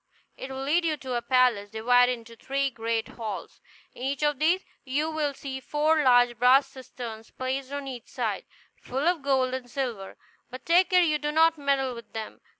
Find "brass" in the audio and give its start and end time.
6.39-6.65